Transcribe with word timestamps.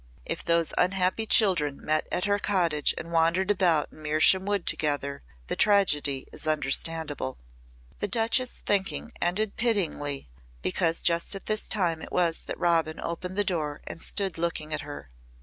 "If 0.25 0.43
those 0.43 0.73
unhappy 0.79 1.27
children 1.27 1.79
met 1.79 2.07
at 2.11 2.25
her 2.25 2.39
cottage 2.39 2.95
and 2.97 3.11
wandered 3.11 3.51
about 3.51 3.91
in 3.91 3.99
Mersham 4.01 4.47
Wood 4.47 4.65
together 4.65 5.21
the 5.45 5.55
tragedy 5.55 6.27
is 6.31 6.47
understandable." 6.47 7.37
The 7.99 8.07
Duchess' 8.07 8.63
thinking 8.65 9.13
ended 9.21 9.57
pityingly 9.57 10.27
because 10.63 11.03
just 11.03 11.35
at 11.35 11.45
this 11.45 11.69
time 11.69 12.01
it 12.01 12.11
was 12.11 12.41
that 12.45 12.57
Robin 12.57 12.99
opened 12.99 13.37
the 13.37 13.43
door 13.43 13.81
and 13.85 14.01
stood 14.01 14.39
looking 14.39 14.73
at 14.73 14.81
her. 14.81 15.11